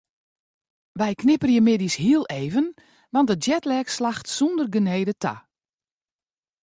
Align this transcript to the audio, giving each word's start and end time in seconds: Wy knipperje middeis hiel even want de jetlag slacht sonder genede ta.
Wy 0.99 1.09
knipperje 1.21 1.61
middeis 1.69 1.95
hiel 2.03 2.23
even 2.41 2.65
want 3.15 3.27
de 3.29 3.37
jetlag 3.45 3.87
slacht 3.97 4.27
sonder 4.37 4.67
genede 4.75 5.13
ta. 5.23 5.35